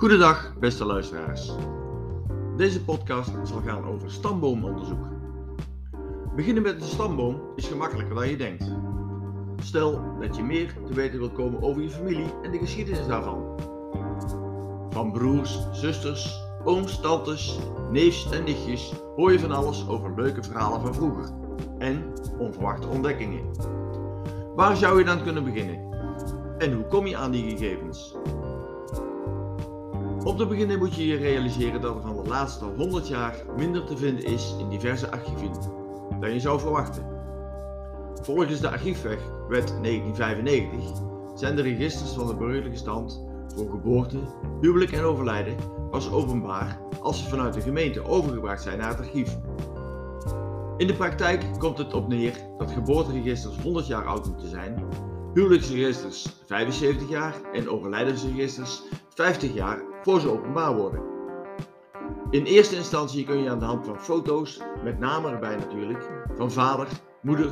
Goedendag, 0.00 0.58
beste 0.58 0.84
luisteraars. 0.84 1.52
Deze 2.56 2.84
podcast 2.84 3.30
zal 3.44 3.60
gaan 3.60 3.84
over 3.84 4.10
stamboomonderzoek. 4.10 5.06
Beginnen 6.36 6.62
met 6.62 6.74
een 6.74 6.88
stamboom 6.88 7.40
is 7.56 7.66
gemakkelijker 7.66 8.14
dan 8.14 8.28
je 8.28 8.36
denkt. 8.36 8.64
Stel 9.62 10.02
dat 10.20 10.36
je 10.36 10.42
meer 10.42 10.74
te 10.86 10.94
weten 10.94 11.18
wilt 11.18 11.32
komen 11.32 11.62
over 11.62 11.82
je 11.82 11.90
familie 11.90 12.32
en 12.42 12.50
de 12.50 12.58
geschiedenis 12.58 13.06
daarvan. 13.06 13.60
Van 14.90 15.12
broers, 15.12 15.58
zusters, 15.72 16.42
ooms, 16.64 17.00
tantes, 17.00 17.58
neefs 17.90 18.30
en 18.30 18.44
nichtjes 18.44 18.92
hoor 19.16 19.32
je 19.32 19.40
van 19.40 19.52
alles 19.52 19.88
over 19.88 20.14
leuke 20.16 20.42
verhalen 20.42 20.80
van 20.80 20.94
vroeger 20.94 21.30
en 21.78 22.12
onverwachte 22.38 22.88
ontdekkingen. 22.88 23.44
Waar 24.54 24.76
zou 24.76 24.98
je 24.98 25.04
dan 25.04 25.22
kunnen 25.22 25.44
beginnen? 25.44 25.88
En 26.58 26.72
hoe 26.72 26.86
kom 26.86 27.06
je 27.06 27.16
aan 27.16 27.30
die 27.30 27.50
gegevens? 27.50 28.16
Om 30.24 30.36
te 30.36 30.46
beginnen 30.46 30.78
moet 30.78 30.94
je 30.94 31.06
je 31.06 31.16
realiseren 31.16 31.80
dat 31.80 31.96
er 31.96 32.02
van 32.02 32.22
de 32.22 32.28
laatste 32.28 32.64
100 32.64 33.08
jaar 33.08 33.44
minder 33.56 33.84
te 33.84 33.96
vinden 33.96 34.24
is 34.24 34.54
in 34.58 34.68
diverse 34.68 35.10
archieven 35.10 35.50
dan 36.20 36.32
je 36.32 36.40
zou 36.40 36.60
verwachten. 36.60 37.06
Volgens 38.22 38.60
de 38.60 38.70
archiefwet 38.70 39.20
1995 39.48 41.02
zijn 41.34 41.56
de 41.56 41.62
registers 41.62 42.10
van 42.10 42.26
de 42.26 42.34
burgerlijke 42.34 42.76
stand 42.76 43.24
voor 43.54 43.70
geboorte, 43.70 44.18
huwelijk 44.60 44.92
en 44.92 45.04
overlijden 45.04 45.56
pas 45.90 46.10
openbaar 46.10 46.80
als 47.00 47.22
ze 47.22 47.28
vanuit 47.28 47.54
de 47.54 47.60
gemeente 47.60 48.04
overgebracht 48.04 48.62
zijn 48.62 48.78
naar 48.78 48.88
het 48.88 48.98
archief. 48.98 49.38
In 50.76 50.86
de 50.86 50.94
praktijk 50.94 51.44
komt 51.58 51.78
het 51.78 51.94
op 51.94 52.08
neer 52.08 52.34
dat 52.58 52.70
geboorteregisters 52.70 53.56
100 53.62 53.86
jaar 53.86 54.06
oud 54.06 54.26
moeten 54.26 54.48
zijn, 54.48 54.84
huwelijksregisters 55.34 56.26
75 56.46 57.08
jaar 57.08 57.34
en 57.52 57.68
overlijdensregisters 57.68 58.82
50 59.14 59.54
jaar 59.54 59.89
voor 60.02 60.20
ze 60.20 60.30
openbaar 60.30 60.76
worden. 60.76 61.02
In 62.30 62.44
eerste 62.44 62.76
instantie 62.76 63.24
kun 63.24 63.42
je 63.42 63.50
aan 63.50 63.58
de 63.58 63.64
hand 63.64 63.86
van 63.86 64.00
foto's, 64.00 64.60
met 64.84 64.98
name 64.98 65.30
erbij 65.30 65.56
natuurlijk, 65.56 66.10
van 66.36 66.50
vader, 66.50 66.88
moeder, 67.22 67.50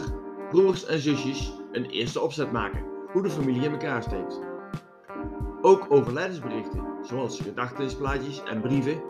broers 0.51 0.87
en 0.87 0.99
zusjes 0.99 1.53
een 1.73 1.85
eerste 1.85 2.21
opzet 2.21 2.53
maken 2.53 2.85
hoe 3.13 3.23
de 3.23 3.31
familie 3.31 3.65
in 3.65 3.73
elkaar 3.73 4.03
steekt. 4.03 4.41
Ook 5.63 5.87
overlijdensberichten, 5.89 6.85
zoals 7.03 7.41
gedachtenisplaatjes 7.41 8.43
en 8.43 8.61
brieven, 8.61 9.03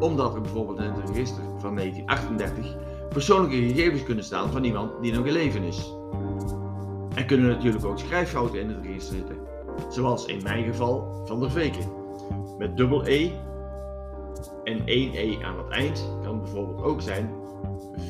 Omdat 0.00 0.34
er 0.34 0.40
bijvoorbeeld 0.40 0.78
in 0.78 0.90
het 0.90 1.10
register 1.10 1.42
van 1.58 1.74
1938 1.74 2.76
persoonlijke 3.08 3.56
gegevens 3.56 4.02
kunnen 4.02 4.24
staan 4.24 4.50
van 4.50 4.64
iemand 4.64 5.02
die 5.02 5.12
nog 5.12 5.26
in 5.26 5.32
leven 5.32 5.62
is. 5.62 5.92
Er 7.16 7.24
kunnen 7.24 7.46
natuurlijk 7.46 7.84
ook 7.84 7.98
schrijffouten 7.98 8.60
in 8.60 8.68
het 8.68 8.84
register 8.84 9.16
zitten, 9.16 9.36
zoals 9.90 10.26
in 10.26 10.42
mijn 10.42 10.64
geval 10.64 11.22
van 11.24 11.40
der 11.40 11.50
Veken. 11.50 11.88
Met 12.58 12.76
dubbel 12.76 13.06
E 13.06 13.30
en 14.64 14.86
één 14.86 15.14
E 15.14 15.44
aan 15.44 15.58
het 15.58 15.68
eind 15.68 16.08
kan 16.22 16.40
bijvoorbeeld 16.40 16.82
ook 16.82 17.00
zijn 17.00 17.30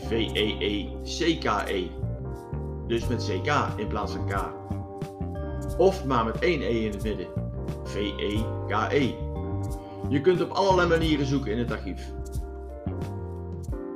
V-E-E-C-K-E. 0.08 1.74
E. 1.74 1.90
Dus 2.86 3.06
met 3.06 3.24
CK 3.24 3.52
in 3.76 3.86
plaats 3.86 4.12
van 4.12 4.26
K. 4.26 4.34
Of 5.78 6.04
maar 6.04 6.24
met 6.24 6.38
één 6.38 6.62
E 6.62 6.84
in 6.84 6.92
het 6.92 7.02
midden. 7.02 7.26
V-E-K-E. 7.84 8.98
-E. 8.98 9.14
Je 10.08 10.20
kunt 10.20 10.42
op 10.42 10.50
allerlei 10.50 10.88
manieren 10.88 11.26
zoeken 11.26 11.52
in 11.52 11.58
het 11.58 11.70
archief. 11.70 12.12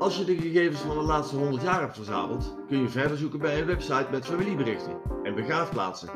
Als 0.01 0.17
je 0.17 0.25
de 0.25 0.37
gegevens 0.37 0.81
van 0.81 0.99
de 0.99 1.05
laatste 1.05 1.37
100 1.37 1.63
jaar 1.63 1.81
hebt 1.81 1.97
verzameld, 1.97 2.55
kun 2.69 2.81
je 2.81 2.89
verder 2.89 3.17
zoeken 3.17 3.39
bij 3.39 3.61
een 3.61 3.67
website 3.67 4.07
met 4.11 4.27
familieberichten 4.27 4.97
en 5.23 5.35
begraafplaatsen. 5.35 6.09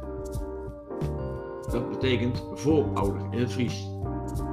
Dat 1.71 1.89
betekent 1.89 2.43
voorouder 2.53 3.21
in 3.31 3.39
het 3.39 3.51
Fries. 3.51 3.89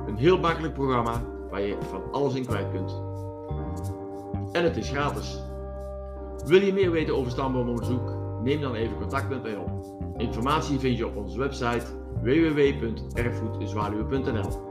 Een 0.06 0.16
heel 0.16 0.38
makkelijk 0.38 0.74
programma 0.74 1.22
waar 1.50 1.60
je 1.60 1.76
van 1.90 2.02
alles 2.12 2.34
in 2.34 2.46
kwijt 2.46 2.70
kunt. 2.70 3.02
En 4.52 4.64
het 4.64 4.76
is 4.76 4.88
gratis. 4.88 5.42
Wil 6.46 6.60
je 6.60 6.72
meer 6.72 6.90
weten 6.90 7.16
over 7.16 7.30
stamboomonderzoek? 7.30 8.14
Neem 8.42 8.60
dan 8.60 8.74
even 8.74 8.96
contact 8.96 9.28
met 9.28 9.42
mij 9.42 9.56
op. 9.56 9.70
Informatie 10.16 10.78
vind 10.78 10.98
je 10.98 11.06
op 11.06 11.16
onze 11.16 11.38
website 11.38 11.86
www.erfgoedzwaluwe.nl 12.22 14.64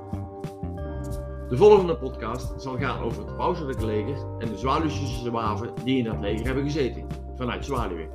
De 1.49 1.57
volgende 1.57 1.97
podcast 1.97 2.61
zal 2.61 2.77
gaan 2.77 2.99
over 2.99 3.25
het 3.25 3.35
pauselijke 3.35 3.85
leger 3.85 4.17
en 4.39 4.47
de 4.47 4.57
Zwaluwse 4.57 5.31
waven 5.31 5.73
die 5.83 5.97
in 5.97 6.03
dat 6.03 6.19
leger 6.19 6.45
hebben 6.45 6.63
gezeten, 6.63 7.07
vanuit 7.35 7.65
Zwaluwe. 7.65 8.09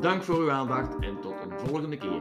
Dank 0.00 0.22
voor 0.22 0.36
uw 0.36 0.50
aandacht 0.50 0.94
en 1.00 1.20
tot 1.20 1.32
een 1.32 1.58
volgende 1.58 1.96
keer. 1.96 2.20